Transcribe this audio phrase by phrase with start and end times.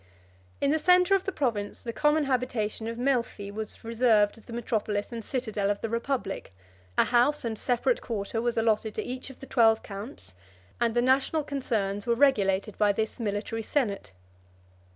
[0.59, 4.51] In the centre of the province, the common habitation of Melphi was reserved as the
[4.51, 6.51] metropolis and citadel of the republic;
[6.97, 10.33] a house and separate quarter was allotted to each of the twelve counts:
[10.79, 14.11] and the national concerns were regulated by this military senate.